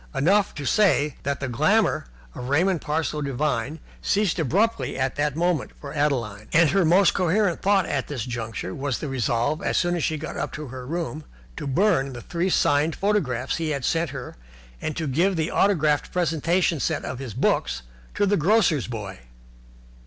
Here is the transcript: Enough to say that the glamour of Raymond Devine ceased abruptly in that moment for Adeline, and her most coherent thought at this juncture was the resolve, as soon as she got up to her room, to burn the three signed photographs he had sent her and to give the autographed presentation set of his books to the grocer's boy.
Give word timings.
Enough 0.15 0.55
to 0.55 0.65
say 0.65 1.13
that 1.21 1.39
the 1.41 1.47
glamour 1.47 2.05
of 2.33 2.49
Raymond 2.49 2.79
Devine 3.23 3.79
ceased 4.01 4.39
abruptly 4.39 4.95
in 4.95 5.11
that 5.13 5.35
moment 5.35 5.73
for 5.79 5.93
Adeline, 5.93 6.47
and 6.53 6.71
her 6.71 6.83
most 6.83 7.13
coherent 7.13 7.61
thought 7.61 7.85
at 7.85 8.07
this 8.07 8.25
juncture 8.25 8.73
was 8.73 8.97
the 8.97 9.07
resolve, 9.07 9.61
as 9.61 9.77
soon 9.77 9.95
as 9.95 10.03
she 10.03 10.17
got 10.17 10.37
up 10.37 10.51
to 10.53 10.69
her 10.69 10.87
room, 10.87 11.23
to 11.55 11.67
burn 11.67 12.13
the 12.13 12.21
three 12.23 12.49
signed 12.49 12.95
photographs 12.95 13.57
he 13.57 13.69
had 13.69 13.85
sent 13.85 14.09
her 14.09 14.35
and 14.81 14.97
to 14.97 15.05
give 15.05 15.35
the 15.35 15.51
autographed 15.51 16.11
presentation 16.11 16.79
set 16.79 17.05
of 17.05 17.19
his 17.19 17.35
books 17.35 17.83
to 18.15 18.25
the 18.25 18.37
grocer's 18.37 18.87
boy. 18.87 19.19